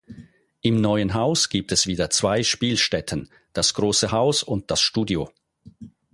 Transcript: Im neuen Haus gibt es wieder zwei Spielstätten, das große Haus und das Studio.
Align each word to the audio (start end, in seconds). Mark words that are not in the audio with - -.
Im 0.61 0.81
neuen 0.81 1.13
Haus 1.13 1.47
gibt 1.47 1.71
es 1.71 1.85
wieder 1.85 2.09
zwei 2.09 2.41
Spielstätten, 2.41 3.29
das 3.53 3.75
große 3.75 4.11
Haus 4.11 4.41
und 4.41 4.71
das 4.71 4.81
Studio. 4.81 5.29